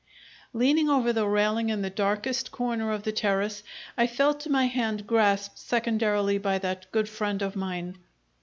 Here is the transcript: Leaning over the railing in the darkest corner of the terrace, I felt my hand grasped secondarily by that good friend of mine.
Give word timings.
Leaning 0.51 0.89
over 0.89 1.13
the 1.13 1.27
railing 1.27 1.69
in 1.69 1.83
the 1.83 1.89
darkest 1.91 2.51
corner 2.51 2.91
of 2.91 3.03
the 3.03 3.11
terrace, 3.11 3.61
I 3.95 4.07
felt 4.07 4.47
my 4.47 4.65
hand 4.65 5.05
grasped 5.05 5.59
secondarily 5.59 6.39
by 6.39 6.57
that 6.57 6.91
good 6.91 7.07
friend 7.07 7.39
of 7.43 7.55
mine. 7.55 7.99